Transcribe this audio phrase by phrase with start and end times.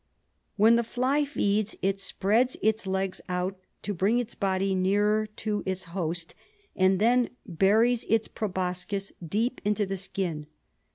[0.57, 5.61] When the fly feeds it spreads its legs out to bring its body nearer to
[5.63, 6.33] its host,
[6.75, 10.47] and then buries its proboscis deep into the skin.